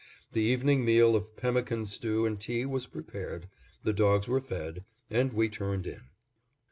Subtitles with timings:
[0.33, 3.47] The evening meal of pemmican stew and tea was prepared,
[3.83, 6.01] the dogs were fed, and we turned in.